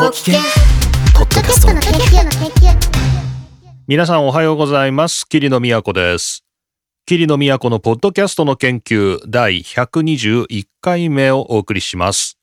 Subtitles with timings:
[0.00, 0.40] ご機嫌
[1.14, 2.74] ポッドキャストの研究の研究
[3.86, 5.28] 皆さんおはようございます。
[5.28, 6.42] 桐野都です。
[7.04, 12.38] 桐野都のポッドキャストの研究第121回目をお送りします。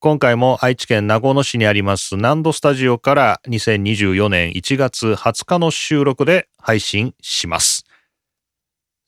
[0.00, 7.81] 今回も愛知県名古屋市にあります南度スタジオから2024年1月20日の収録で配信します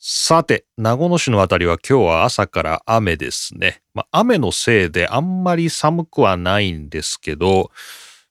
[0.06, 3.80] さて、名古屋市のあたりは今日は朝から雨ですね。
[3.94, 7.70] まあ、雨のせいであんまり寒くはないんですけど、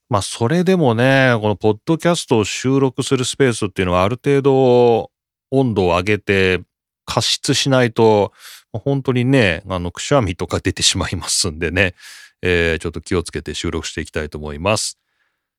[0.08, 5.09] まあ、それでもね、このポッドキャストを収録するスペースっていうのはある程度
[5.49, 6.62] 温度を上げて
[7.05, 8.34] 加湿しないと、
[8.71, 11.96] 本当にね、あの、くしゃみとか出てしまいますんでね、
[12.44, 14.99] えー、ちょっと気をつけて収録していきたいと思います。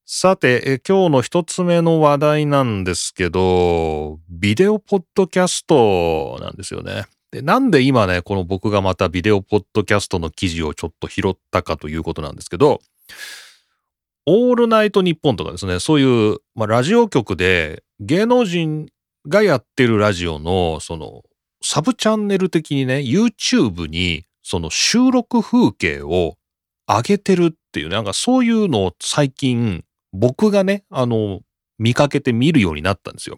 [0.07, 7.07] さて、今日の一つ目の話題なんですけど、ビデオポッドキャストなんですよね。
[7.31, 12.81] で、なんで今ね、この僕がまたビデオポッドキャストの記事をちょっと拾ったかということなんですけど、
[14.27, 18.91] オールナイトニッポンとかですね、そういう、まあ、ラジオ局で芸能人
[19.27, 21.23] がやってるラジオの、その、
[21.63, 26.37] サブチャンネル的にね、YouTube に、その収録風景を
[26.87, 29.83] 上げてるっていう、なんかそういうのを最近
[30.15, 31.41] 僕がね、あの、
[31.79, 33.37] 見かけて見るようになったんですよ。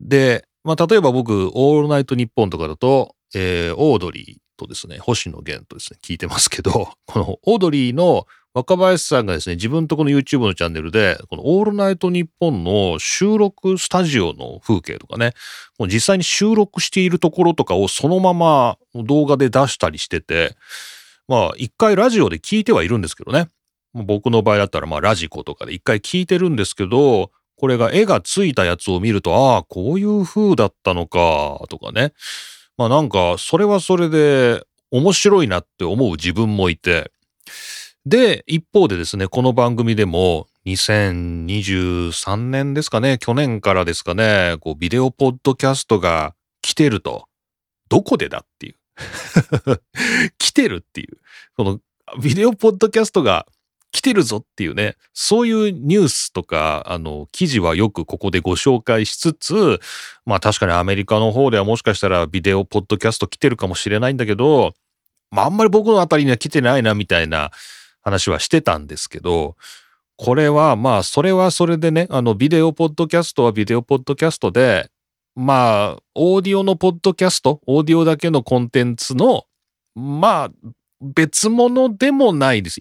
[0.00, 15.32] で、まあ、例えば僕、オールナイトニッポンとかだと、えー、オードリーとですね、星野源とですね、聞いてますけど、 このオードリーの若林さんがですね、自分とこの YouTube のチャンネルで、このオールナイトニッポンの収録スタジオの風景とかね、
[15.78, 20.54] もう実際に収録しているところとかをそのまま動画で出したりしてて、
[21.28, 23.48] まあ一回ラジオで聞いてはいるんですけどね。
[23.94, 32.12] 僕の場合だったらまあラジコとかで一回聞いてるんですけど、これが絵がついたやつを見ると、ああ、こういう風だったのか、とかね。
[32.76, 37.12] まあなんか、それはそれで面白いなって思う自分もいて。
[38.04, 47.26] で、一方でですね、この番組でも2023年ですかね、去年からですかね、こうビデオポッドキャストが来てると。
[47.88, 48.76] どこでだっていう。
[50.38, 51.18] 来てるっていう。
[51.56, 51.80] この
[52.20, 53.46] ビデオポッドキャストが
[53.92, 59.80] 来てるぞっていうね、そういうニュースとか、あの、記事はよくここでご紹介しつつ、
[60.24, 64.72] まあ確かにアメリカの方ではもしかしたらビデオポッドキャスト来てるかもしれないんだけど、
[65.30, 67.50] まああんまり僕のあたりには来てないなみたいな
[68.00, 69.56] 話はしてたんですけど、
[70.16, 74.90] これはまあそれはそれでね、あのビデオポッドキャストはビデオポッドキャストで、
[75.34, 79.44] まあオーディオのポッドキャスト、オーディオだけのコンテンツの、
[79.94, 80.50] まあ
[81.02, 82.80] 別物でもないです。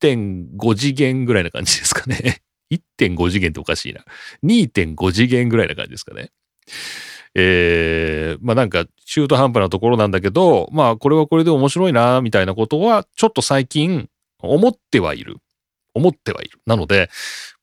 [0.00, 2.42] 1.5次元ぐらいな感じですかね。
[2.70, 4.04] 1.5次元っておかしいな。
[4.44, 6.30] 2.5次元ぐらいな感じですかね。
[7.34, 14.08] えー、まあなんか中途半端なところなんだけど、まあこれはこれで面白いな、みたいなことはちょっと最近
[14.40, 15.36] 思ってはいる。
[15.94, 16.60] 思ってはいる。
[16.66, 17.10] なので、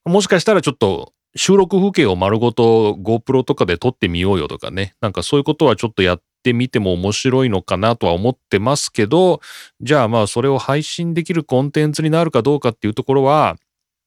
[0.05, 4.95] もしかしたらちょっと収録風景を丸ごと GoPro とかで撮ってみようよとかね。
[5.01, 9.41] なんかそういうことはちょっとやっててみても面白いのかなとは思ってますけど、
[9.81, 13.57] じゃあまあそれを配信できるコンテンツになるかどうかっていうところは、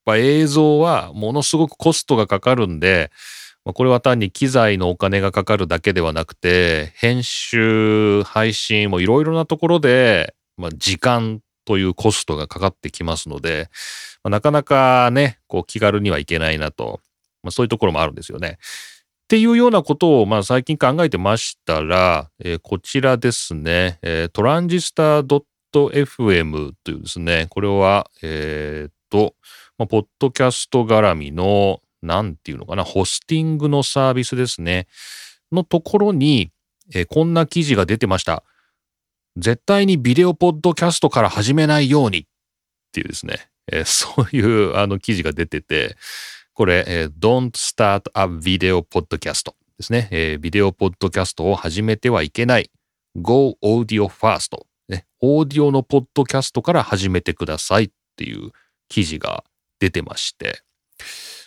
[0.07, 3.11] まあ、映像はものすごくコストがかかるんで、
[3.65, 13.69] まあ、これは単に機材のお金がかかるだけではなくて、編集、配信もいろいろなところで、まあ、時間というコストがかかってきますので、
[14.25, 17.01] まあ、なかなかね、こう気軽にはいけないなと、
[17.43, 18.59] まあ、そういうところもあるんですよね。
[19.31, 29.37] っていうようなことを、まあ、最近考えてましたら、えー、こちらですね、えー、トランジスタ .fm というですね、これは、えっ、と、
[29.79, 34.89] まあ、ポッドキャスト絡みの、なんていうのかな、ホスティングのサービスですね、
[35.53, 36.51] のところに、
[36.93, 38.43] えー、こんな記事が出てました。
[39.37, 42.25] 絶対にビデオポッドキャストから始めないようにっ
[42.91, 45.95] ていうですね、えー、そういうあの記事が出てて、
[46.61, 50.39] これ、えー、Don't start a video podcast ですね、えー。
[50.39, 52.71] ビデオポッドキャストを始めてはいけない。
[53.17, 55.07] Go audio first、ね。
[55.23, 58.51] オーディオのポッドキャストから始めてくださいっていう
[58.91, 59.43] 記事が
[59.79, 60.61] 出てまして。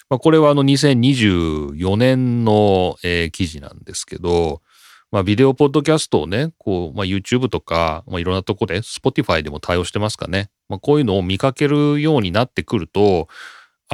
[0.10, 4.64] まあ、これはあの2024年の、えー、記事なんですけど、
[5.12, 10.50] まあ、ビデオポッドキャストをね、こう、まあ、YouTube とか、まあ、いろんなとこで、Spotify でも対応してますかね。
[10.70, 13.28] まあ、こういうのを見かけるようになってくると、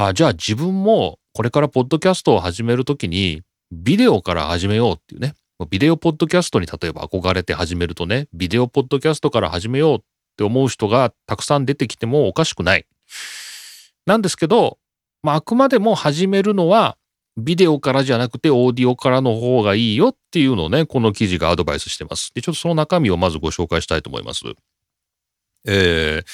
[0.07, 3.41] あ、じゃあ自分もこれからポッドキャストを始めるときに、
[3.71, 5.35] ビデオから始めようっていうね。
[5.69, 9.99] ビデオポッドキャストに例えば憧れて始めるとね、ビデオポッドキャストから始めようっ
[10.37, 12.85] て思う人がたくさん出てきてもおかしくない。
[14.05, 14.77] なんですけど、
[15.21, 16.97] まあ、あくまでも始めるのは、
[17.37, 22.31] ビデオからじゃなくてオーディオからの方がいいよっていうのをね、この記事がアドバイスしてます。
[22.33, 24.43] で、ちょっとその中身をまずご紹介したいと思います。
[25.65, 26.25] えー、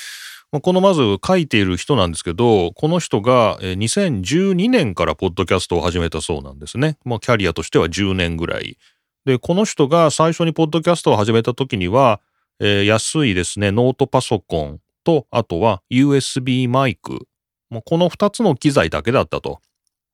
[0.56, 6.98] まあこのまず書いている人なんですけど、この人が2012年からポッドキャストを始めたそうなんですね。
[7.04, 8.78] まあキャリアとしては10年ぐらい。
[9.25, 12.22] で、この人が最初にポッドキャストを始めた時には、
[12.62, 17.28] えー安いですね、ノートパソコンと、あとは USB マイク。
[17.69, 19.60] まあこの2つの機材だけだったと。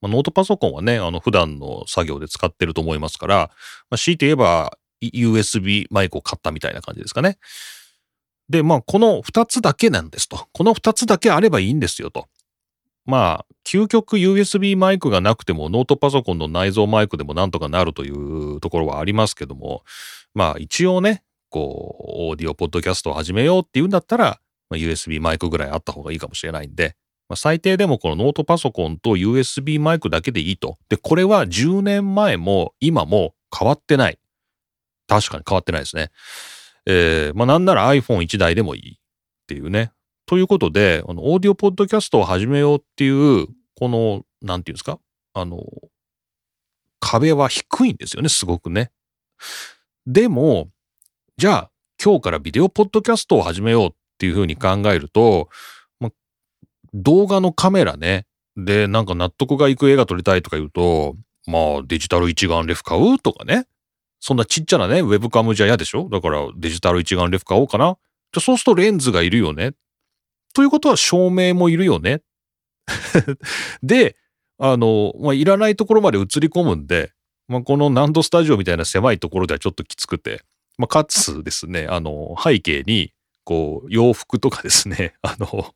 [0.01, 3.51] まあノートパソコンはね、あの普段の作業で使ってると思いますから、
[3.91, 7.37] まあ、強いて言えば USB マイクを買ったみたいな感じですかね。
[8.51, 10.47] で、まあ、この2つだけなんですと。
[10.51, 12.27] この2つだけあればいいんですよと。
[13.05, 19.83] まあ、究極 USB マイクがなくてもノートパソコンの内蔵マイクでもなんとかなるというところはありますけども、
[20.35, 24.39] まあ一応ね、こう、オーディオポッドキャストを始めようっていうんだったら、
[24.69, 26.95] まあ、USB マイクぐらいあった方がいいかもしれないんで、
[27.29, 30.77] まあ、最低でもこのノートパソコンと USB マイクだけでいいと。
[30.89, 34.19] で、これは10年前も今も変わってない。
[35.07, 36.09] 確かに変わってないですね。
[36.85, 38.97] えー、まあなんなら iPhone1 台でもいいっ
[39.47, 39.91] ていうね。
[40.25, 44.99] ということで、あの、オーディオポッドキャストを始めようっていう、この、なんていうんですか？
[45.33, 45.63] あの、
[46.99, 48.91] 壁は低いんですよね、すごくね。
[50.07, 50.69] でも、
[51.37, 51.71] じゃあ、
[52.03, 55.49] 今日からビデオポッドキャストを始めようっていうふうに考えると、
[55.99, 56.11] ま、
[56.93, 58.25] 動画のカメラね、
[58.55, 61.15] で、なんか納得がいく映画撮りたいとか言うと、
[61.47, 63.65] まあ、デジタル一眼レフ買うとかね。
[64.21, 66.07] そんなちっちゃなね、ウェブカムじゃ嫌でしょ？
[66.09, 67.97] だからデジタル一眼レフ買おうかな？
[68.31, 69.73] じゃそうするとレンズがいるよね？
[70.53, 72.21] ということは照明もいるよね？
[73.83, 74.15] で、
[74.59, 77.11] あの、まあ、いらないところまで映り込むんで、
[77.47, 80.43] まあ、このナンドスタジオみたいな狭いところではちょっときつくて、
[80.77, 83.11] まあ、かつですね、あの、背景に、
[83.43, 85.73] こう、洋服とかですね、 あの、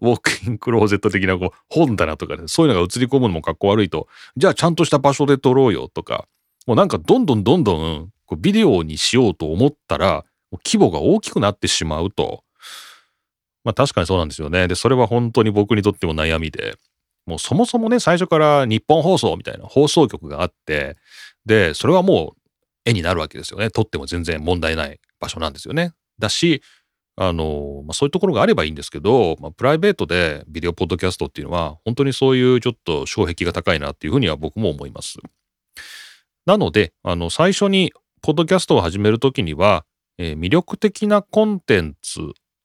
[0.00, 6.26] ウォークインクローゼット的なこう本棚とかで、そういうのが映り込むのもかっこ悪いと、じゃあちゃんとした場所で撮ろうよとか、
[6.66, 10.24] もうなんかどんどんどんどんこうビデオにしようと思ったら、
[10.64, 12.44] 規模が大きくなってしまうと。
[13.64, 14.68] まあ確かにそうなんですよね。
[14.68, 16.76] で、それは本当に僕にとっても悩みで、
[17.26, 20.96] もうそもそもね、最初から日本放送みたいな放送局があって、
[21.46, 22.42] で、それはもう
[22.84, 23.70] 絵になるわけですよね。
[23.70, 25.92] 撮っても全然問題ない場所なんですよね。
[26.18, 26.62] だし、
[27.16, 35.18] あの、まあ、そういうところがあればいいんですけど、まあ、プライベートでビデオポッドキャストっていうのは、本当にそういうちょっと障壁が高いなっていうふうには僕も思います。
[36.46, 39.84] なので、あの、最初にポッドキャストを始めるときには、
[40.18, 42.20] えー魅力的なコンテンツ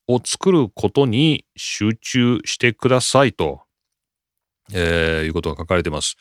[0.08, 3.62] を作ることに集中してくださいと、
[4.74, 6.16] えーいうことが書かれてます。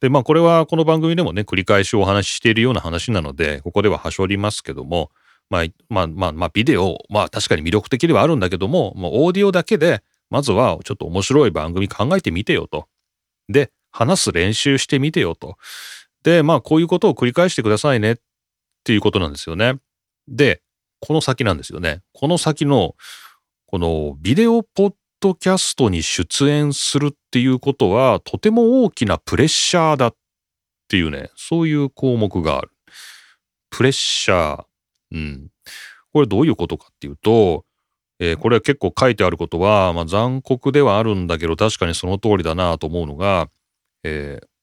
[0.00, 5.10] で、まあこれはこの番組でもね、繰り返しお話ししているような話なので、ここでははしょりますけども、
[5.50, 12.86] まあ、まあまあまあビデオ、まあ確かに魅力的ではあるんだけども、もうオーディオだけで、まずはちょっと面白い番組考えてみてよと。
[13.48, 15.56] で、話す練習してみてよと。
[16.28, 18.16] で、まあこういうことを繰り返してくださいねっ
[18.84, 19.78] ていうことなんですよね。
[20.28, 20.60] で、
[21.00, 22.02] この先なんですよね。
[22.12, 22.96] この先の、
[23.66, 30.16] このビデオポッドキャストに出演するっていうことは、とても大きなプレッシャーだっ
[30.88, 32.70] ていうね、そういう項目がある。
[33.70, 34.64] プレッシャー。
[35.12, 35.48] うん。
[36.12, 37.64] これどういうことかっていうと、
[38.20, 43.48] えーこれは結構書いてあることは、まあ、残酷ではあるんだけど、確かにその通りだなと思うのが、
[44.04, 44.57] えー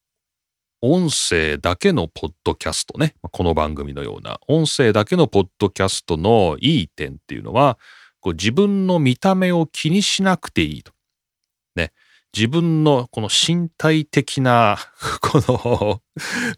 [0.87, 3.15] 音声だけのポッドキャストね。
[3.31, 7.79] この番組のような、音声だけのポッドキャストのいい点っていうのは、
[8.19, 10.91] こう自分の見た目を気にしなくていいと。
[11.75, 11.91] ね。
[12.37, 14.77] 自分のこの身体的な、
[15.21, 16.01] この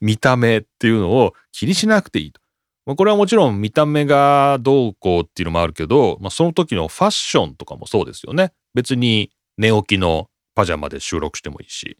[0.01, 2.41] 見た目っていうのを気にしなくていいと。
[2.85, 8.51] まあ、これはもちろん見た目がどうこうっていうのもあるけど、まあ、その時のファッションとかもそうですよね。
[8.73, 11.97] 別に寝起きのパジャマで収録してもいいし、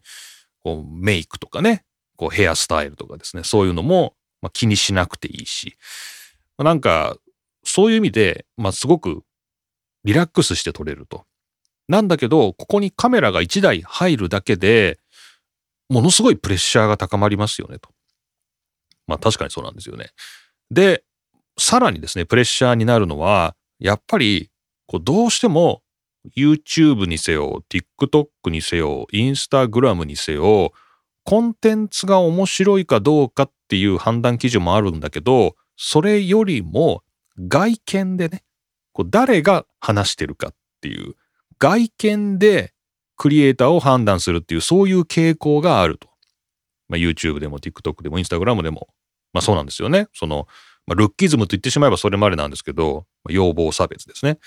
[0.62, 1.86] こうメイクとかね、
[2.18, 5.78] こうヘアスタイルとかですね、そういうのもまあ気にしなくていいし、
[6.58, 7.18] まあなんか
[7.68, 9.24] そういう意味で、まあ、すごく
[10.06, 11.26] リラックスして撮れると。
[11.90, 15.00] なんだけど、ここにカメラが1台入るだけで、
[15.90, 17.90] ものすごいプレッシャーが高まりますよねと。
[19.06, 20.12] まあ確かにそうなんですよね。
[20.72, 21.04] で、
[21.60, 24.50] さらにですね、プレッシャーになるのは、やっぱり、
[24.86, 25.82] こうどうしても
[26.38, 30.72] YouTube にせよ、TikTok にせよ、Instagram にせよ、
[31.28, 37.04] コンテンツが面白いかどうかっていう判断基準もあるんだけど、それよりも
[37.50, 38.46] 外見でね、
[38.94, 41.16] こう誰が話してるかっていう、
[41.60, 42.74] 外見で
[43.18, 46.08] クリエイターを判断するっていう、そういう傾向があると。
[46.88, 48.88] まあ、YouTube でも TikTok でも Instagram でも、
[49.34, 50.08] まあそうなんですよね。
[50.14, 50.48] その、
[50.86, 54.40] まあ、ルッキズムと言ってしまえばそれまでなんですけど、まあ要望差別ですね。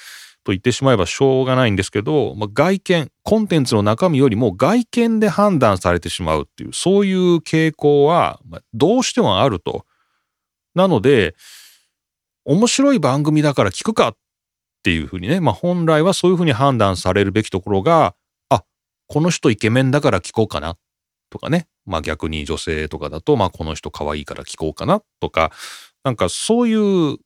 [0.51, 8.41] と言ってしまえばしょうがないんですけど、まあ、外見、コンテンツの中身よりも外見で判断されてしまうっていう、そういう傾向は、
[8.75, 9.85] どうしてもあると。
[10.75, 11.35] なので、
[12.45, 14.17] 面白い番組だから聞くかっ
[14.81, 18.15] っていうふうにね、まあ本来はそういうふうに判断されるべきところが、
[18.49, 18.65] あ、
[19.09, 20.77] この人イケメンだから聞こうかな
[21.29, 25.53] とかね、まあ逆に女性とかだと、まあこの人可愛いから聞こうかなとか、
[26.03, 27.19] なんかそういう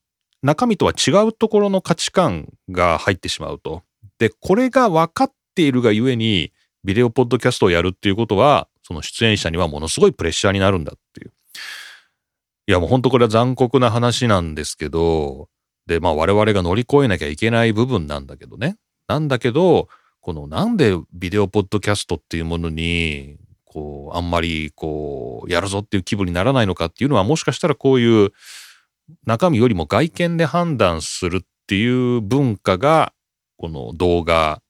[0.44, 3.82] 中身とは違うところの価値観が入ってしまうと。
[4.18, 6.52] で、これが分かっているがゆえに、
[6.84, 11.32] ビデオポッドキャストをやるっていうことは、その出演者にはものすごいプレッシャーになるんだっていう。
[12.66, 15.48] いやもう本当これは残酷な話なんですけど、
[15.86, 18.76] で、まあ我々が乗り越えなきゃいけない部分なんだけどね。
[19.08, 19.88] なんだけど、
[20.20, 28.32] このなんでビデオポッドキャストっていうものに、こう、あんまりこう、やるぞっていう気分にならないのかっていうのはもしかしたらこういう
[29.26, 33.12] 中身よりも外見で判断するっていう文化が、
[33.56, 34.62] この動画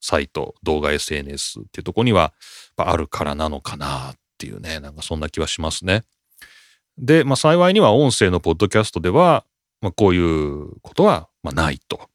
[0.00, 2.32] サイト、動画 SNS っていうとこには
[2.76, 6.04] あるからなのかなっていうね、なんかそんな気はしますね。
[6.98, 9.44] で、まあ幸いには音声のポッドキャストでは、
[9.80, 12.08] まあこういうことはまあないと。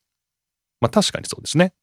[0.82, 1.74] まあ確かにそうですね。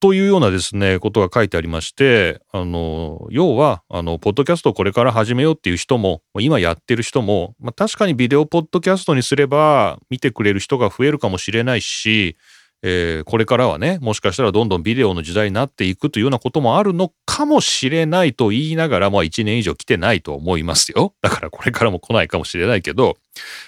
[0.00, 12.36] というようなですね、ことが書いてありまして、あの、要は、あの、ポッドキャストをこれから始めようっていう人も、今やってる人も、まあ、確かにビデオポッドキャストにすれば、見てくれる人が増えるかもしれないし、
[12.82, 21.14] えー、これからはね、もしかしたらどんどんビデオの時代になっていくというようなこともあるのかもしれないと言いながら、まあ1年以上来てないと思いますよ。
[21.22, 23.16] だからこれからも来ないかもしれないけど、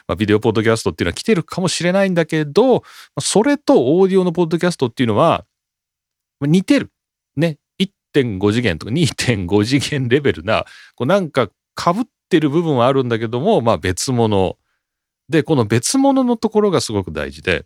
[0.07, 2.85] まあ、ビデオポッドキャストっていうのは来てるかもしれないんだけど、
[3.19, 5.45] それとオーディオのポッドキャストっていうのは、
[6.47, 6.91] 似てる。
[7.37, 7.59] ね。
[8.15, 14.59] 1.5次元とか2.5次元レベルな、こうなんか被ってる部分はあるんだけども、まあ別物。
[15.29, 17.65] で、この別物のところがすごく大事で、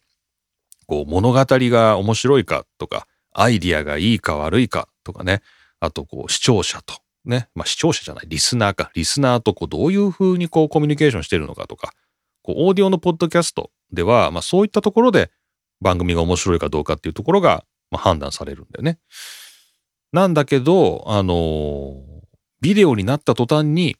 [0.86, 5.40] こう物語が面白いかとか、アイディアがいいか悪いかとかね、
[5.80, 11.92] あとこう視聴者と、ね、まあ視聴者じゃない、リスナーか、リスナーとこうどういうふうにこうコミュニケーションしてるのかとか、
[12.42, 15.30] こうオーディオのポッドキャストでは、まあそういったところで
[15.80, 17.64] 番組が面白いかどうかっていうところが
[17.94, 18.98] まあ、判断されるんだよね。
[20.12, 22.02] なんだけど、あの、
[22.60, 23.96] ビデオになった途端に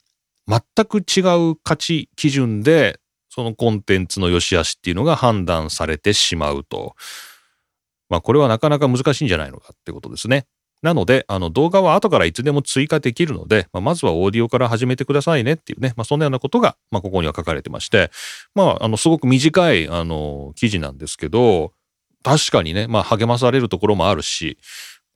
[0.49, 1.21] 全く違
[1.51, 2.99] う価値基準で
[3.31, 6.97] そのコンテンツの良し悪しっていうのが判断されてしまうと。
[8.09, 10.47] まあこれはなかなか難しいんじゃないのかってことですね。
[10.83, 18.11] なので、あの動画は後からいつでも追加できるので、まあ、まずはオーディオから始めてくださいねっていうね、まあ、そんなようなことが、まあ、ここには書かれてまして、
[18.55, 21.73] まあ、あの、すごく短い、あの、記事なんですけど、
[22.25, 24.59] 確かにね、まあ励まされるところもあるし、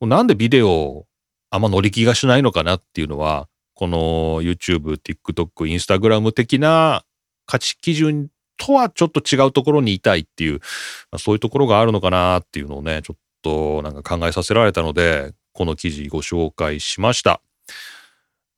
[0.00, 1.06] なんでビデオ
[1.50, 7.04] あんま乗り気がしないのかなっていうのは、この YouTube、TikTok、Instagram 的な
[7.46, 10.60] 価値基準とはちょっと違うところにいたいっていう、
[11.16, 17.40] そういうところがあるのかなっていうのをね、ちょっとなんか考えさせられたので、この記事ご紹介しました。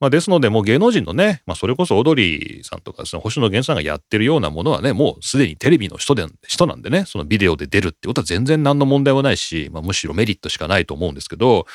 [0.01, 11.67] まあ、ですので、もう芸能人のね、まあ、それこそオードリーさんとかですね、星野源さんがやってるようなものはね、もうすでにテレビの人で、人なんでね、そのビデオで出るってことは全然何の問題はないし、まあ、むしろメリットしかないと思うんですけど、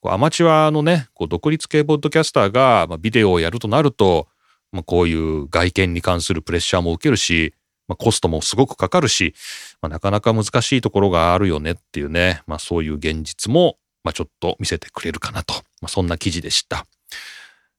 [0.00, 4.28] こうアマチュアのね、こう独立系ポッドキャスターが、まあ、ビデオをやるとなると、
[4.70, 7.54] まあ、こういう外見に関するプレッシャーも受けるし、
[7.88, 9.34] まあ、コストもすごくかかるし、
[9.80, 16.86] まあ、なかなか難しいところがあるよねっていうね、まあ、そういう現実も、まあ、ちょっと見せてくれるかなと、まあ、そんな記事でした。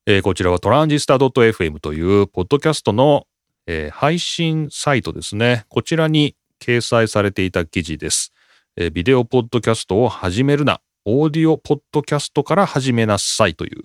[0.06, 3.26] えー、こちらはトランジスタ .fm というポッドキャストの、
[3.68, 5.66] えー、配信サイトですね。
[5.70, 8.34] こちらに掲載されていた記事です、
[8.76, 10.82] えー、ビデオポッドキャストを始めるな。
[11.06, 13.84] オーディオポッドキャストから始めなさいという、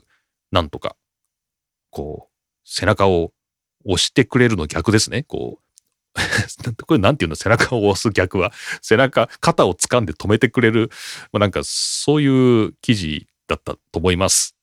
[0.50, 0.96] なんとか、
[1.90, 2.32] こう、
[2.64, 3.32] 背中を
[3.84, 5.22] 押してくれるの逆ですね。
[5.22, 5.60] こ
[6.16, 7.36] う、 これなんていうの？
[7.36, 10.90] 背中を押す逆は、背中、肩を掴んで止めてくれる、
[11.32, 14.57] まあ、なんかそういう記事だったと思います。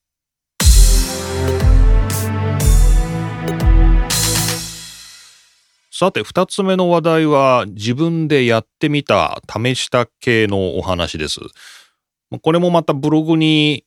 [5.97, 11.39] さて、二つ目の話題は自分でやってみた、試した系のお話です。
[12.41, 13.85] これもまたブログに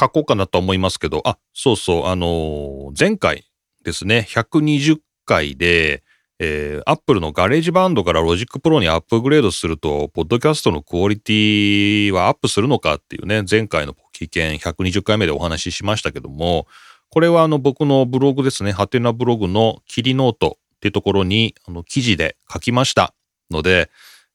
[0.00, 3.44] 書こうかなと思いますけど、あ、そうそう、あの、前回
[3.84, 6.02] ですね、120回で、
[6.40, 16.66] えー、アップルの GarageBandから Logic Proにアップグレードすると、ポッドキャストのクオリティはアップするのかっていうね、前回の危険120回目でお話ししましたけども、
[17.10, 23.14] これはあの僕のブログですね、ハテナブログのキリノートっていうところに、あの、記事で書きました
[23.50, 23.90] ので、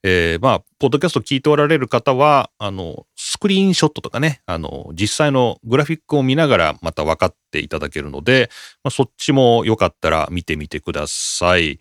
[0.06, 8.50] えー、まあ、ポッドキャスト聞いておられる方は、あの、スクリーンショットとかね、あの、実際のグラフィックを見ながらまた分かっていただけるので、
[8.84, 11.80] まあ、そっちもよかったら見てみてください。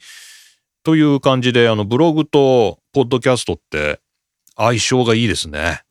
[0.85, 4.01] という感じで、あの、ブログとポッドキャストって
[4.57, 5.83] 相性がいいですね。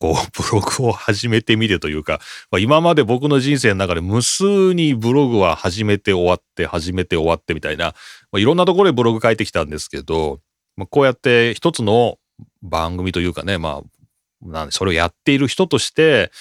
[0.00, 7.94] こう、 ブログを始めてみてというか、まあ、今まで僕の人生の中で無数にブログは始めて終わって、始めて終わってみたいな、
[8.32, 10.40] まあ、いろんなところでブログ書いてきたんですけど、
[10.76, 12.18] まあ、こうやって一つの
[12.62, 16.32] 番組というかね、まあ、なんでそれをやっている人として、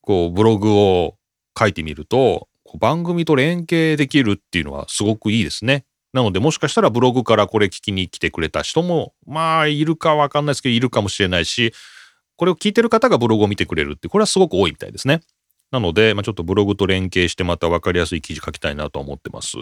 [0.00, 1.16] こう、ブログを
[1.56, 2.48] 書いてみると、
[2.80, 5.84] 番組と連携できるっていうのはすごくいいですね。
[6.12, 11.72] なので、もしかしたらブログからこれ聞きに来てくれた人も、まあ、いるかわかんないですけど、いるかもしれないし、
[12.36, 15.20] これを聞いてる方がブログを見てくれるって、これはすごく多いみたいですね。
[15.70, 19.56] なので、まあ、ちょっとブログと連携してまた分かりやすい記事書きたいなと思ってます。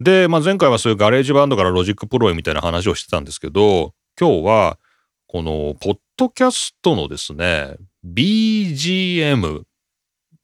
[0.00, 4.78] で、まあ、前回はそういう GarageBandから Logic Proへみたいな話をしてたんですけど、今日は、
[5.26, 9.62] この、ポッドキャストのですね、BGM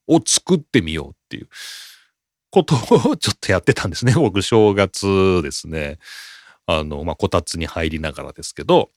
[0.09, 1.49] を作ってみようっていう
[2.51, 2.75] こと
[3.11, 4.15] をちょっとやってたんですね。
[4.15, 5.99] 僕、正月ですね。
[6.67, 8.91] あの、まあ、こたつに入りながらですけど、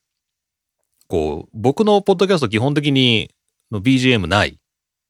[1.12, 3.34] こう、僕のポッドキャスト基本的に
[3.70, 4.58] BGM ない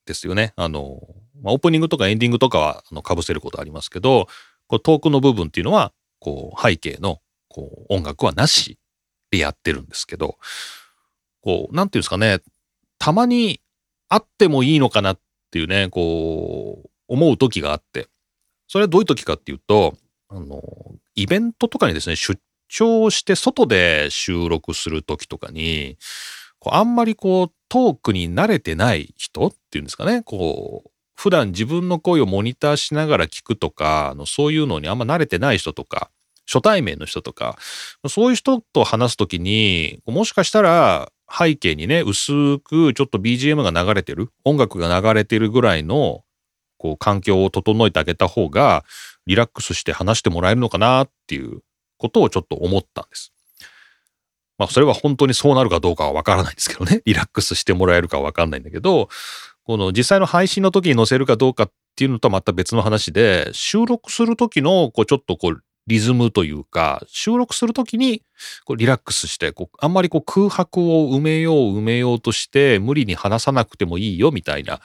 [0.04, 0.52] ですよね。
[0.56, 0.98] あの、
[1.40, 4.26] まあ、オープニングとかエンディングとかはあの被せることありますけど、
[4.66, 8.80] こうトークの部分っていうのは、こう、背景の、こう、音楽はなし
[9.30, 10.38] でやってるんですけど、
[11.40, 12.40] こう、なんていうんですかね、
[12.98, 13.60] たまに
[14.08, 15.20] あってもいいのかなっ
[15.52, 18.08] ていうね、こう、思う時があって、
[18.66, 19.96] それはどういう時かっていうと、
[20.28, 20.64] あの、
[21.14, 22.36] イベントとかにですね、出
[22.72, 25.98] 張して外で収録する時とかに、
[26.58, 36.10] こうあんまりこうトークに慣れてない人っていうんですかね、こう、普段自分の声をモニターしながら聞くとか、のそういうのにあんま慣れてない人とか、
[36.46, 37.58] 初対面の人とか、
[38.08, 46.24] そういう人と話すときに、もしかしたら背景にね、薄くちょっと BGM が流れてる、音楽が流れてるぐらいの、
[46.78, 48.84] こう、環境を整えてあげた方が、
[49.26, 51.60] リラックスして話してもらえるのかなっていう
[52.02, 53.32] ことをちょっと思ったんです。
[54.58, 57.00] まあ、それは本当にそうなるかどうかはわからないんですけどね。
[57.06, 59.08] リラックスしてもらえるかはわかんないんだけど、
[59.64, 68.22] この実際の配信の時に載せるかどうかっていうのとはまた別の話で、収録する時の、こう、ちょっとこう、リズムというか、収録するときに
[68.64, 74.80] こうリラックスして、あんまりこう空白を埋めよう埋めようとして、無理に話さなくてもいいよみたいな、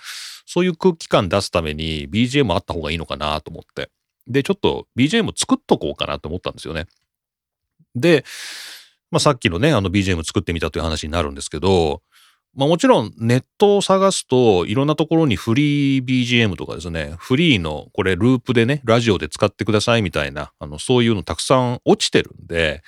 [0.47, 3.91] そういう空気感出すために BGM あった方がいいのかなと思って。
[4.27, 6.87] で、ちょっと BGM 作っとこうかなと思ったんですよね。
[7.99, 8.25] で、
[9.11, 12.01] まあ、さっきのね、あの BGM 作ってみたという話になるんですけど、
[12.57, 22.81] まあもちろんネットを探すといろんなところにフリー BGM とかですね、フリーのこれループでね、ラジオで使ってくださいみたいな、あのそういうのたくさん落ちてるんで、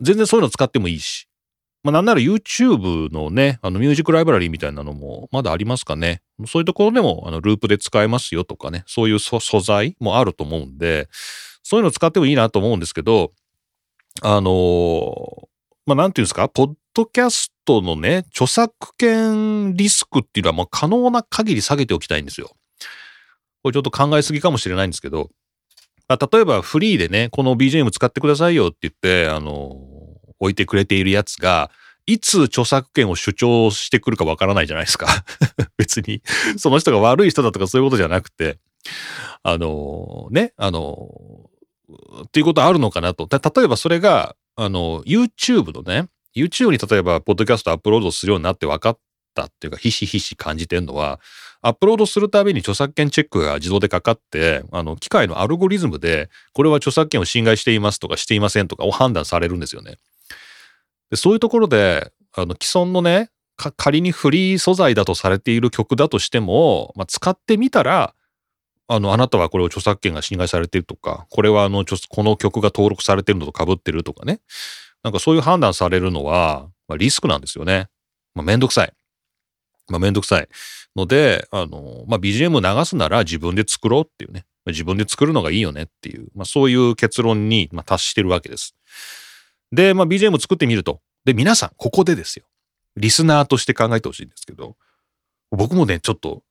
[0.00, 1.28] 全然そういうの使ってもいいし、
[1.84, 6.22] まあなんなら YouTube のね、あのミュージックライブラリーみたいなのもまだありますかね。
[6.46, 11.08] そういうところでもあのループで使えますよとかね、そういう素材もあると思うんで、
[11.62, 13.32] そういうの使ってもいいなと思うんですけど、
[14.22, 15.48] あの、
[15.86, 22.50] まあなんていうんですか、ポッドキャストのね、著作権リスクっていうのはもう可能な限り下げておきたいんですよ。
[23.62, 25.30] これちょっと考えすぎかもしれないんですけど、
[26.08, 29.76] まあ、例えばフリーでね、この BGM 使ってくださいよって言って、あの、
[30.38, 31.70] 置いてくれているやつが、
[32.06, 35.08] いつ著作権を主張してくるかわからないじゃないですか。
[35.76, 36.22] 別に、
[36.56, 38.58] その人が悪い人だとかそういうことじゃなくて、
[39.42, 41.50] あの、ね、あの、
[42.24, 43.28] っていうことあるのかなと。
[43.30, 48.98] 例えばそれが、あの、YouTube のね、YouTube に例えば、ポッドキャストアップロードするようになって分かっ
[49.34, 51.20] たっていうか、ひしひし感じてるのは、
[51.62, 59.96] アップロードするたびに著作権チェックが自動でかかって、あの、機械のアルゴリズムで、これは著作権を侵害していますとかしていませんとかを判断されるんですよね。
[61.10, 63.30] でそういうところで、あの、既存のね、
[63.76, 68.14] 仮にフリー素材だとされている曲だとしても、まあ、使ってみたら、
[68.88, 74.40] あの、あなたはこれを著作権が侵害されてるとか、これはあの、この曲が登録されてるのと被ってるとかね。
[75.02, 77.88] なんかそういう判断されるのは、まあ、リスクなんですよね。
[78.34, 78.92] まあ、めんどくさい。
[79.88, 80.48] まあ、めんどくさい。
[80.94, 84.44] ので、あの、まあ、BGM 流すなら自分で作ろうっていうね。
[84.66, 88.74] 自分で作るのがいいよねっていう、まあ、そういう結論に、まあ、達してるわけです。
[89.70, 91.00] で、まあ、BGM 作ってみると。
[91.24, 92.44] で、皆さん、ここでですよ。
[92.96, 94.76] リスナーとして考えてほしいんですけど、
[95.50, 96.42] 僕もね、ちょっと、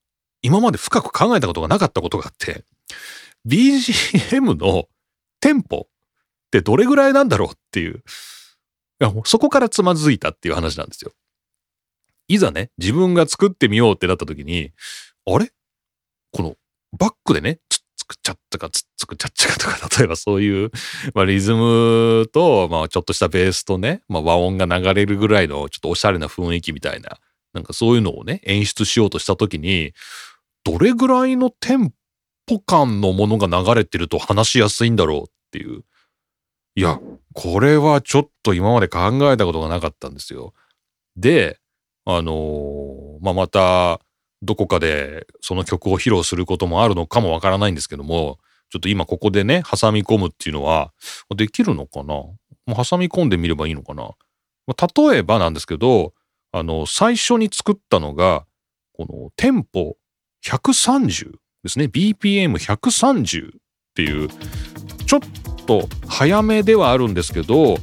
[0.46, 2.64] 今まで深く考えたことがなかったことがあって、
[3.48, 4.86] BGM の
[5.40, 5.88] テンポっ
[6.52, 8.02] てどれぐらいなんだろうっていう、い
[9.00, 11.14] や、もうそこからつまずいたっていう話なんですよ。
[12.28, 14.72] いざね、自分が作ってみようってなった時に、
[15.26, 15.52] あれ？
[16.32, 16.56] この
[16.96, 20.72] バックでね、つっつくちゃったかつっつくちゃっちゃかとか、 例えばそういう、
[21.16, 27.18] まあ、リズムと、まあ、ちょっとしたベースとね、まあ、和音が流れるぐらいのちょっとおしゃれな雰囲気みたいな、
[27.54, 29.94] なんかそういうのをね、演出しようとした時に、
[30.66, 31.94] どれぐらいのテン
[32.46, 35.84] ポ感のものが流れてると話しやすいんだろうっていう。
[36.76, 37.00] いや、
[37.34, 39.00] これはちょっと今まで考
[39.32, 40.54] えたことがなかったんですよ。
[41.16, 41.60] で、
[42.04, 44.02] あのー、まあ、また、
[44.42, 48.38] どこかでその曲を披露することもあるのかもわからないんですけども、
[48.70, 50.92] ちょっと今ここでね、挟み込むっていうのは、
[51.36, 52.14] できるのかな？
[52.14, 54.12] もう挟み込んでみればいいのかな？
[54.68, 54.76] ま
[55.10, 56.14] 例えばなんですけど、
[56.52, 58.46] あの、最初に作ったのが、
[58.94, 59.96] このテンポ
[60.46, 61.32] 130
[61.64, 61.86] ですね。
[61.86, 63.52] BPM130 っ
[63.96, 64.30] ていう、
[65.08, 65.20] ちょっ
[65.66, 67.78] と早めではあるんですけど、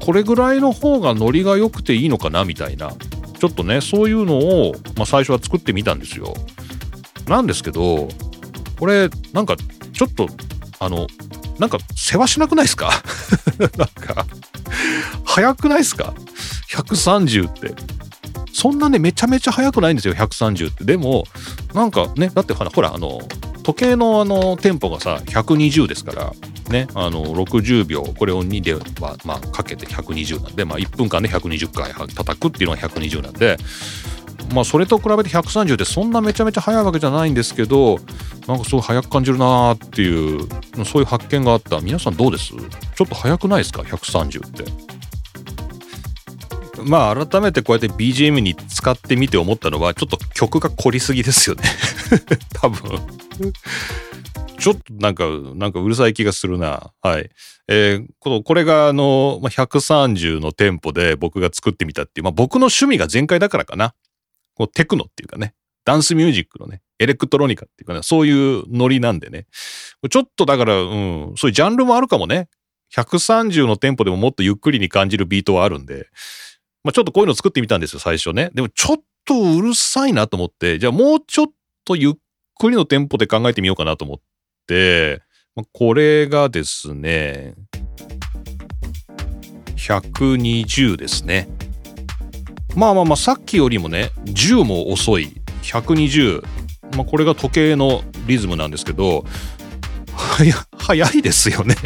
[0.00, 2.92] これぐらいの方がノリが良くていいのかなみたいな、
[3.38, 6.34] ちょっとね、そういうのを、まあ、最初は作ってみたんですよ。
[7.26, 8.08] なんですけど、
[8.78, 9.56] これ、なんか、
[9.92, 10.28] ちょっと、
[10.78, 11.06] あの、
[11.58, 12.90] なんか、世話しなくないですか？
[13.78, 14.26] なんか、
[15.24, 16.12] 早くないですか
[16.70, 17.74] ?130 って。
[18.52, 20.84] そんなね、めちゃめちゃ速くないんですよ、130って。
[20.84, 21.24] でも、
[21.74, 23.20] なんかね、だってほら、ほら、あの、
[23.62, 26.32] 時計のあの、テンポがさ、120ですから、
[26.68, 33.56] ね、あの、60秒、これを2で、まあ、かけて120なんで、まあ、1分間で120回叩くっていうのが120なんで、
[34.52, 37.98] まあ、それと比べて130ってそんなめちゃめちゃ速いわけじゃないんですけど、
[38.46, 40.48] なんかすごい速く感じるなーっていう、
[40.84, 41.80] そういう発見があった。
[41.80, 42.48] 皆さんどうです？
[42.48, 44.64] ちょっと速くないですか ?130 って。
[46.86, 51.62] まあ改めてこうやって BGM に使ってみて思ったのはちょっと曲が凝りすぎですよね。
[52.54, 53.00] 多分。
[54.58, 56.92] ちょっとなんかなんかうるさい気がするな。
[57.00, 57.30] はい。
[57.68, 63.94] えーこのこれがあのま130のテンポで僕が作ってみたっていう、まあ、僕の趣味が全開だからかな。
[64.54, 65.54] こうテクノっていうかね。
[65.84, 66.80] ダンスミュージックのね。
[67.00, 68.02] エレクトロニカっていうかね。
[68.02, 69.46] そういうノリなんでね。
[70.08, 71.32] ちょっとだからうん。
[71.36, 72.48] そういうジャンルもあるかもね。
[72.94, 76.06] 130のテンポでももっとゆっくりに感じるビートはあるんで。
[76.84, 78.50] まあ、ちょっとこういうの作ってみたんですよ、最初ね。
[78.54, 81.46] でもちょっとうるさいなと思って、じゃあもうちょっ
[81.84, 82.12] とゆっ
[82.58, 84.20] くりのテンポで考えてみようかなと思っ
[84.66, 85.22] て、
[85.54, 87.54] まあこれがですね、
[89.76, 91.48] 120ですね。
[92.74, 95.40] まあまあまあ、さっきよりもね、10も遅い。
[95.62, 96.42] 120。
[96.96, 99.24] まあこれが時計のリズムなんですけど、
[100.78, 101.76] 早いですよね。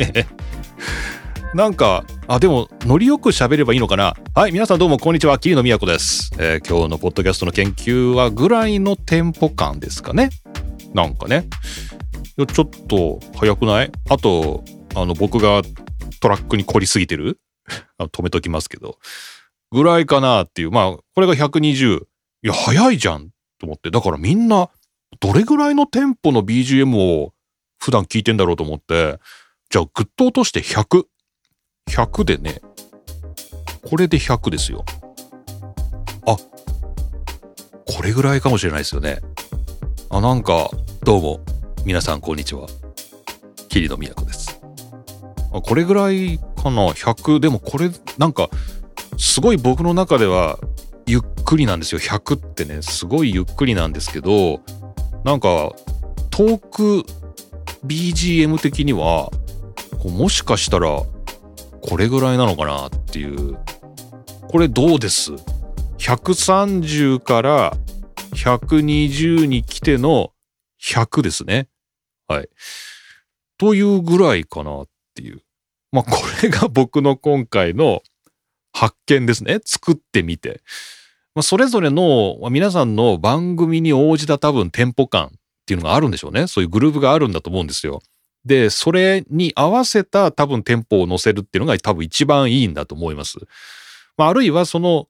[1.57, 4.15] なんか、あ、でも、ノリよく喋ればいいのかな？
[4.35, 6.31] はい、皆さんどうもこんにちは、桐野都です。
[6.39, 10.29] えー今日のポッドキャストの研究はぐらいのテンポ感ですかね？
[10.93, 11.49] なんかね。
[12.37, 13.91] いやちょっと早くない？
[14.11, 14.65] あと、
[14.95, 15.63] あの、僕が
[16.21, 17.41] トラックに凝りすぎてる？
[17.97, 18.99] あ止めときますけど。
[19.71, 20.71] ぐらいかなっていう。
[20.71, 22.01] まあ、これが120。
[22.01, 22.07] い
[22.43, 23.91] や、早いじゃんと思って。
[23.91, 24.69] だからみんな、
[25.21, 27.33] どれぐらいのテンポの BGM を
[27.79, 29.19] 普段聞いてんだろうと思って、
[29.71, 31.05] じゃあぐっと落として100。
[31.89, 32.61] 100でね、
[33.89, 34.85] これで100ですよ。
[36.27, 36.37] あ、
[37.87, 39.21] これぐらいかもしれないですよね。
[40.11, 40.71] あ、なんか、
[41.05, 41.41] どうも、
[41.87, 42.67] 皆さんこんにちは。
[43.71, 44.61] 桐野都です。
[45.55, 47.41] あ、これぐらいかな ?100。
[47.41, 48.51] でもこれ、なんか、
[49.17, 50.59] すごい僕の中では、
[51.07, 52.01] ゆっくりなんですよ。
[52.01, 54.61] 100ってね、すごいゆっくりなんですけど、
[55.25, 55.73] なんか、
[56.31, 57.07] トーク
[57.87, 59.31] BGM 的には、
[60.05, 61.03] もしかしたら、
[61.87, 63.57] これぐらいなのかなっていう。
[64.49, 65.33] これどうです
[65.99, 67.77] ?130 から
[68.35, 70.33] 120に来ての
[70.83, 71.69] 100ですね。
[72.27, 72.49] はい。
[73.59, 75.43] というぐらいかなっていう。
[75.93, 78.03] まあこれが僕の今回の
[78.73, 79.61] 発見ですね。
[79.65, 80.63] 作ってみて。
[81.35, 85.31] まあそれぞれの皆さんの番組に応じた多分テンポ感っ
[85.67, 86.49] ていうのがあるんでしょうね。
[86.49, 88.03] そういうグルーヴがあるんだと思うんですよ。
[88.47, 93.39] で、それに合わせた多分テンポを乗せるっていうのが多分一番いいんだと思います。
[94.17, 95.09] まあ、あるいはその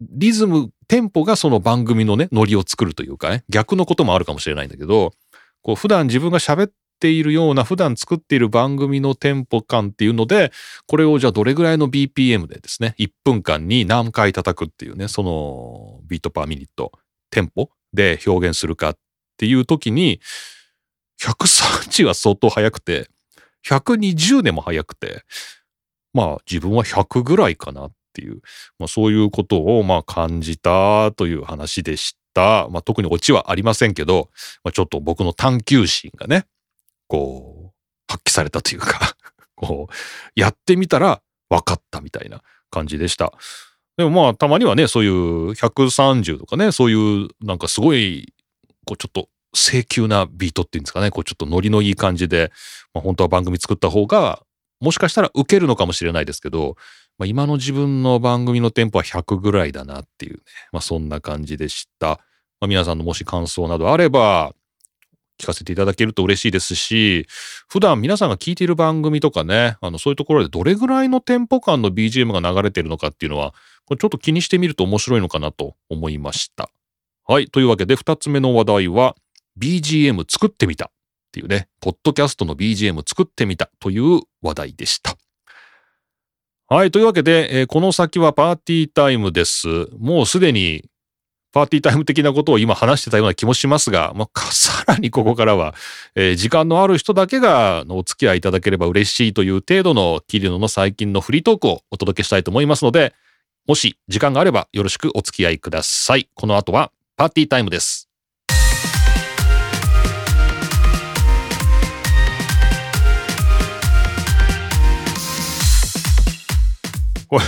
[0.00, 5.12] リズム、テンポがその番組のね、ノリを作るというかね、逆のこともあるかもしれないんだけど、
[5.62, 10.52] こう普段自分が喋っているような、普段作っている番組のテンポ感っていうので、
[10.86, 16.92] これをじゃあどれぐらいの BPM でですね、1分間に何回叩くっていうね、そのビートパーミニット、
[17.30, 18.98] テンポで表現するかっ
[19.38, 20.20] ていう時に、
[21.20, 23.08] 130は相当速くて、
[23.66, 25.22] 120でも速くて、
[26.12, 28.40] まあ自分は100ぐらいかなっていう、
[28.78, 32.68] まあそういうことをまあ感じたという話でした。
[32.70, 34.30] まあ特にオチはありませんけど、
[34.64, 36.46] まあちょっと僕の探求心がね、
[37.08, 37.72] こう、
[38.08, 39.16] 発揮されたというか、
[39.56, 43.32] こう、やってみたら分かったみたいな感じでした。
[43.96, 48.32] でもまあたまにはね、そういう130とかね、そういうなんかすごい、
[48.84, 52.52] こうちょっと請求なビートっていうんですかね、こうちょっとノリのいい感じで、
[52.94, 54.42] まあ、本当は番組作った方が、
[54.80, 56.76] もしかしたら受けるのかもしれないですけど、
[57.18, 60.40] まあ、今の自分の番組のテンポは100ぐらいだなっていうね、
[60.72, 62.20] まあ、そんな感じでした。
[62.60, 64.54] まあ、皆さんのもし感想などあれば、
[65.38, 67.26] 聞かせていただけると嬉しいですし、
[67.68, 73.52] 普段皆さんが聞いている番組とかね、あの、そういうところでどれぐらいのテンポ感の BGM が流れてるのかっていうのは、
[73.84, 76.70] これちょっと気にしてみると面白いのかなと思いました。
[77.26, 77.48] はい。
[77.48, 79.14] というわけで、二つ目の話題は、
[79.58, 80.90] BGM 作ってみたっ
[81.32, 85.16] ていうね、ポッドキャストの BGM 作ってみたという話題でした。
[86.68, 86.90] はい。
[86.90, 89.68] というわけで、えーこの先はパーティータイムです。
[89.98, 90.88] もうすでに
[91.52, 95.74] パーティータイム的なことを今話してたような気もしますが、まあ、 さらにここからは、
[96.16, 103.14] えー時間のある人だけがお付き合いいただければ嬉しいという程度のキリノの最近のフリートークをお届けしたいと思いますので、
[103.66, 106.28] もし時間があればよろしくお付き合いください。
[106.34, 108.05] この後はパーティータイムです。
[117.28, 117.44] これ、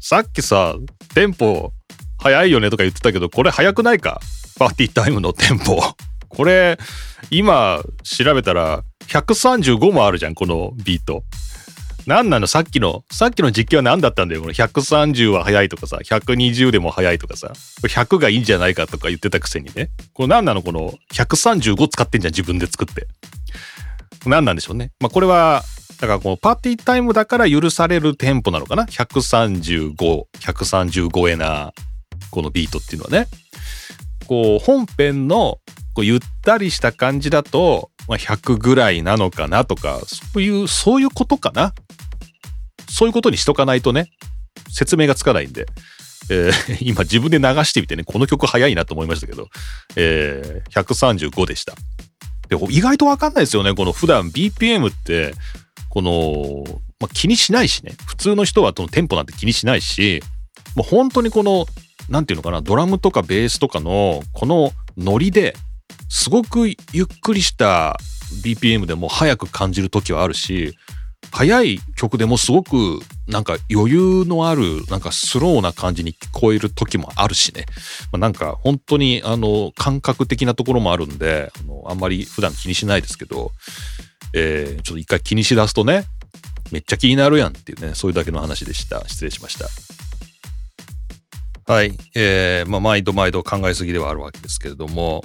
[0.00, 0.74] さっきさ、
[1.14, 1.72] テンポ
[2.18, 4.20] 早いよねとか言ってたけど、これ早くないか？
[4.58, 5.80] パーティータイムのテンポ。
[6.28, 6.78] これ、
[7.30, 11.22] 今調べたら135もあるじゃん、このビート。
[12.06, 12.46] なんなの？
[12.46, 14.42] さっきの、さっきの実況は何だったんだよ？
[14.42, 19.90] この130は早いとかさ、120でも早いとかさ、100がいいんじゃないかとか言ってたくせにね。
[20.14, 20.62] これ何なの？
[20.62, 23.08] この135使ってんじゃん、自分で作って。
[24.24, 24.92] 何なんでしょうね。
[25.00, 25.62] まあこれは、
[26.00, 29.94] だからこのパーティータイムだから許されるテンポなのかな ?135、
[30.40, 31.72] 135エな、
[32.30, 33.28] このビートっていうのはね。
[34.26, 35.58] こう、本編の
[35.94, 41.72] こうゆったりした感じだと、まあ、100ぐらいなのかなとか、そういう、そういうことかな？
[42.88, 44.10] そういうことにしとかないとね、
[44.70, 45.66] 説明がつかないんで。
[46.28, 49.48] えー 今自分で流してみてね、この曲早いなと思いましたけど、
[49.94, 51.74] えー135でした。
[52.48, 53.74] で意外とわかんないですよね。
[53.74, 55.34] この普段 BPM って、
[55.96, 56.62] この、
[57.00, 57.94] まあ、気にしないしね。
[58.06, 60.22] 普通の人はそのテンポなんて気にしないし、
[60.74, 61.64] もう本当にこの、
[62.10, 65.56] なんていうのかな、ドラムとかベースとかの、このノリで
[66.10, 67.96] すごくゆっくりした
[68.44, 70.76] BPM でも早く感じる時はあるし、
[71.32, 77.64] 早い曲でもすごくなんか余裕のあるなんかスローな感じに聞こえる時もあるしね、
[78.12, 83.52] まあ、なんか本当にあの感覚的なところもあるんであのあんまり普段気にしないですけど、
[84.36, 86.04] えーちょっと一回気にしだすとね
[86.70, 89.06] めっちゃ気になるやんっていうねそういうだけの話でした。
[89.08, 89.66] 失礼しました。
[91.72, 91.96] はい。
[92.14, 95.22] えーまあ毎度毎度考えすぎではあるわけですけれども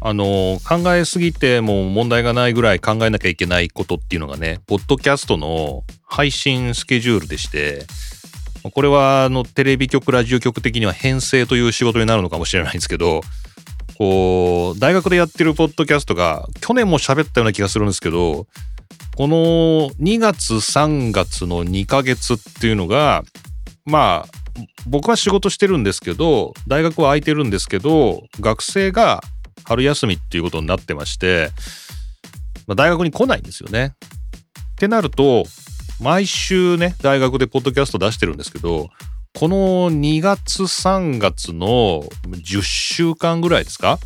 [0.00, 7.84] あの考えすぎても問題がないぐらい考えなきゃいけないことっていうのがね、ポッドキャストの配信スケジュールでして、
[8.62, 13.22] これはあのテレビ局、ラジオ局的には編成という仕事になるのかもしれないんですけど、
[13.98, 18.46] こう、大学でやってるポッドキャストが、去年も喋ったような気がするんですけど、
[19.16, 23.24] この2月、3月の2ヶ月っていうのが、
[23.84, 24.38] まあ、
[24.86, 29.20] 僕は仕事してるんですけど、大学は空いてるんですけど、学生が
[29.64, 31.50] 春休みっていうことになってまして、
[32.68, 33.94] まあ、大学に来ないんですよね。
[34.72, 35.44] ってなると、
[36.00, 38.90] 毎週ね、大学でポッドキャスト出してるんですけど、
[39.34, 43.98] この2月3月の10週間ぐらいですか？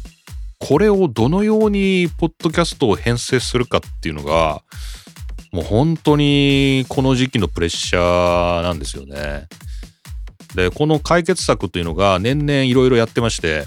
[0.59, 4.63] これをどのようにポッドキャストを編成するかっていうのが、
[5.53, 9.49] もう本当にこの時期のプレッシャーなんですよね。
[10.55, 13.65] で、この解決策というのが年々いろいろやってまして、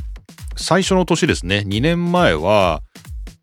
[0.56, 2.82] 最初の年ですね、2年前は、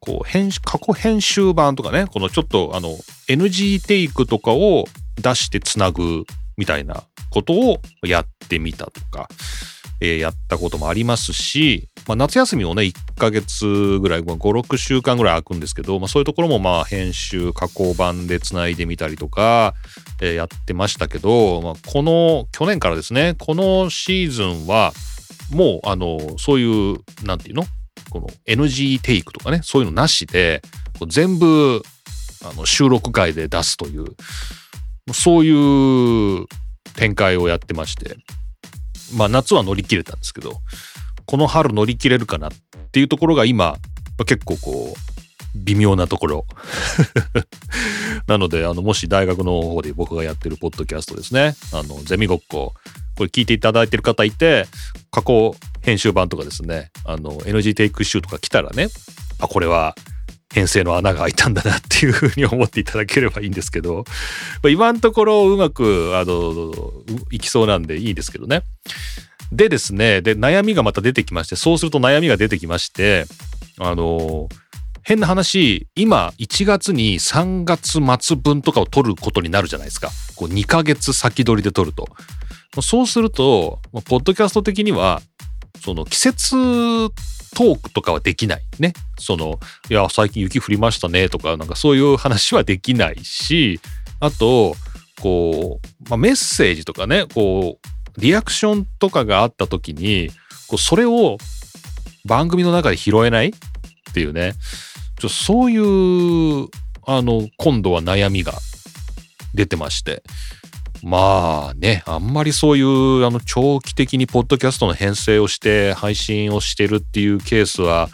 [0.01, 2.97] こう、編、過去編集版とかね、このちょっとあの、
[3.29, 4.87] NG テイクとかを
[5.21, 6.25] 出してつなぐ
[6.57, 9.29] みたいなことをやってみたとか、
[10.01, 19.75] えーやったこともありますし、まあ、夏休みをね、1ヶ月ぐらい、まあ5、6週間ぐらい空くんですけど、まあ、そういうところもまあ、編集、加工版でつないでみたりとか、
[20.21, 24.93] えーやってましたけど、まあ、この、去年からですね、このシーズンは、
[25.51, 27.65] もう、あの、そういう、なんていうの？
[28.11, 30.63] この NG テイクとかね、そういうのなしで、
[31.09, 31.83] 全部、
[32.45, 34.05] あの、収録回で出すという、
[35.13, 36.47] そういう
[36.95, 38.17] 展開をやってまして、
[39.15, 40.61] まあ夏は乗り切れたんですけど、
[41.27, 42.51] この春乗り切れるかなっ
[42.93, 43.77] ていうところが今、
[44.27, 45.13] 結構こう、
[45.55, 46.47] 微妙なところ。
[48.27, 52.75] なので、あの、もし大学の方で僕がやってるポッドキャストですね、あの、ゼミごっこ、
[53.17, 54.67] これ聞いていただいてる方いて、
[55.11, 58.89] 過去編集版とかですね、あの、NG テイク集とか来たらね、
[59.39, 59.95] あ、これは
[60.53, 64.05] 編成の穴が開いたんだなっていうふうに思っていただければいいんですけど、
[64.63, 66.73] まあ今のところうまく、あの、
[67.31, 68.63] いきそうなんでいいですけどね。
[69.51, 73.27] でですね、で、悩みがまた出てきまして、そうすると悩みが出てきまして、
[73.79, 74.49] あの、
[75.03, 80.11] 変な話、今1月に3月末分とかを取ることになるじゃないですか。
[80.37, 82.09] こう2ヶ月先取りで取ると。
[82.81, 85.21] そうすると、ポッドキャスト的には、
[85.85, 87.11] その季節
[87.55, 88.93] トークとかはできないね。
[89.19, 89.61] その、
[89.91, 93.81] いや、最近雪降りましたねとか、なんかそういう話はできないし、
[94.21, 94.75] あと、
[95.21, 100.31] こう、まあ、メッセージとかね、こう、リアクションとかがあった時に、
[100.69, 101.39] こうそれを
[102.25, 103.53] 番組の中で拾えないっ
[104.15, 104.55] ていうね、
[105.19, 106.69] ちょそういう、
[107.07, 108.55] あの、今度は悩みが
[109.55, 110.23] 出てまして。
[111.03, 118.09] まあね、あんまりそういうあの長期的にポッドキャストの編成をして配信をしてるっていうケースは、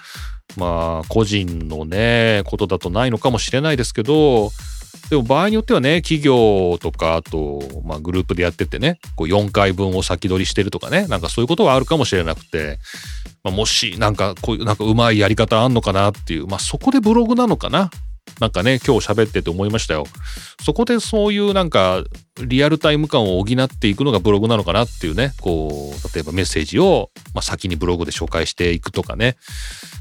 [0.57, 4.51] まあ個人のね、ことだとないのかもしれないですけど、
[5.11, 12.79] でも場合によってはね、企業とか、あと、まあグループでやっててね、こう4回分を先取りしてるとかね、なんかそういうことはあるかもしれなくて、
[13.45, 17.91] まあ、もしなんかこういうなんかうまいやり方あんのかなっていう、まあそこでブログなのかな。
[18.41, 20.05] なんかね、今日喋ってて思いましたよ。
[20.65, 22.05] そこでそういうなんか
[22.45, 29.37] リアルタイム感を補っていくのがブログなのかなっていうね、こう、例えばメッセージを、まあ、先にブログで紹介していくとかね。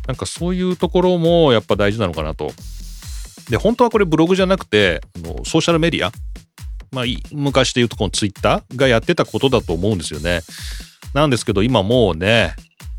[0.08, 2.52] なんかそういうところもやっぱ大事なのかなと。
[3.50, 6.12] で、本当はこれブログじゃなくて、あのソーシャルメディア、
[6.92, 10.42] まあ、昔で言うとこのツイッターがやってたことだと思うんですよね。
[11.14, 12.56] なんですけど今もうね、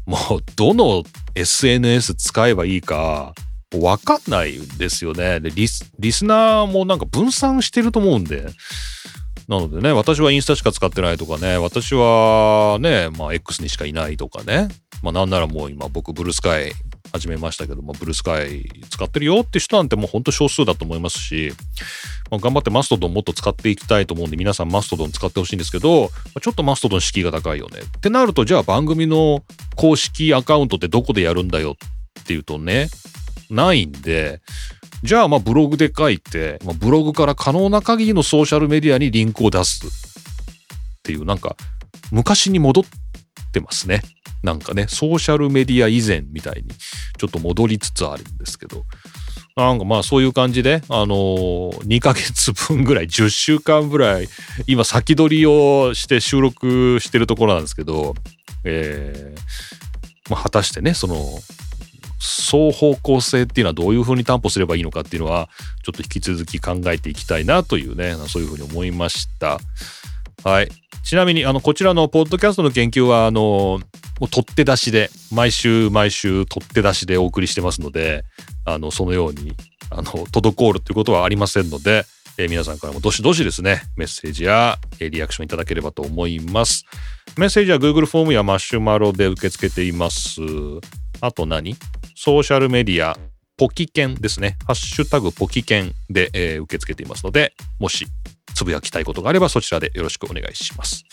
[0.07, 3.35] もうどの SNS 使えばいいか、
[3.77, 5.41] わかんないですよね。
[5.41, 8.47] でリス、リスナーもなんか分散してると思うんで。
[9.49, 14.69] なのでね、私はインスタしか使ってないとかね、私はね、まあ X にしかいないとかね、
[15.03, 16.73] まあなんならもう今僕ブルースカイ
[17.13, 21.53] 始めましたけども、ブルースカイ使ってるよって人なんてもうほんと少数だと思いますし、
[22.31, 26.11] まあ、頑張ってマストドンもっと使っていきたいと思うんで、皆さんマストドン使ってほしいんですけど、
[26.43, 27.81] ちょっとマストドン敷居が高いよね。
[27.81, 29.45] ってなると、じゃあ番組の
[29.77, 31.77] 公式アカウントってどこでやるんだよ
[32.21, 32.89] っていうとね、
[33.51, 34.41] ないんで、
[35.03, 39.91] じゃあまあブログで書いて、まあ、ブログから可能な限りのソーシャルメディアにリンクを出すっ
[41.03, 41.57] ていうなんか
[42.11, 42.85] 昔に戻っ
[43.53, 44.03] てますね。
[44.43, 46.69] なんかね、ソーシャルメディア以前みたいに
[47.19, 48.85] ちょっと戻りつつあるんですけど、
[49.57, 54.29] なんかまあそういう感じで、あのー、2ヶ月分ぐらい、10週間ぐらい、
[54.69, 58.15] 今先取りをして収録してるところなんですけど、
[58.65, 61.17] えー、まあ果たしてね、その、
[62.19, 65.49] 双方向性っていうのはどういうふうに担保すればいいのかっていうのは、
[65.85, 69.59] ちょっと引き続き考えていきたいなというね、そういうふうに思いました。
[70.45, 70.69] はい。
[71.05, 73.81] ちなみに、あの、こちらのポッドキャストの研究は、あの、
[74.21, 78.25] もう取って出しで、毎週毎週取って出しでお送りしてますので、
[78.65, 79.55] あの、そのように、
[79.91, 82.05] あの、滞るということはありませんので、
[82.37, 86.85] え、皆さんからもどしどしですね、メッセージや、え、リアクションいただければと思います。
[87.37, 90.41] メッセージは Google フォームやマシュマロで受け付けています。
[91.21, 91.77] あと何？
[92.21, 93.17] ソーシャルメディア、
[93.57, 94.59] ポキケンですね。
[94.67, 98.09] ハッシュタグポキケンで、えー、受け付けていますので、もし
[98.57, 101.05] つぶやきたいことがあればそちらでよろしくお願いします。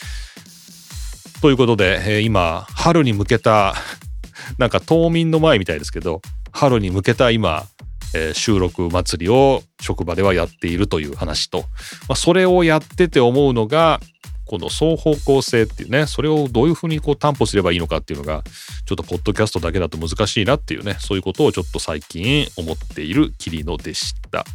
[1.43, 3.75] ということで、えー、今、春に向けた、
[4.57, 7.67] なんか冬眠の前みたいですけど、春に向けた今、
[8.15, 11.65] えー、収録祭りを職場ではやっているという話と、
[12.09, 14.01] まあ、それをやってて思うのが、
[14.45, 18.43] この双方向性っていうね、それをどういうふうにこう担保すればいいのかっていうのが、
[18.85, 24.45] ちょっとポッドキャストだけだと難しいなっていうね、そういうことをちょっと最近思っているキリノでした。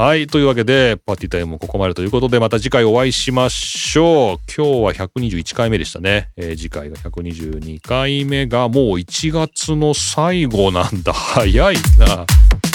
[0.00, 0.28] はい。
[0.28, 4.38] というわけで、パーティータイムもここまでということで、また次回お会いしましょう。
[4.56, 6.30] 今日は121回目でしたね。
[6.38, 11.12] えー、次回が122回目がもう1月の最後なんだ。
[11.12, 12.69] 早いな。